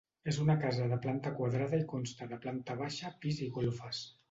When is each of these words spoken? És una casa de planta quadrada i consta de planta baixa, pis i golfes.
És 0.31 0.37
una 0.43 0.53
casa 0.63 0.87
de 0.91 0.97
planta 1.03 1.33
quadrada 1.41 1.81
i 1.83 1.85
consta 1.93 2.29
de 2.33 2.41
planta 2.47 2.79
baixa, 2.83 3.15
pis 3.27 3.45
i 3.49 3.53
golfes. 3.61 4.05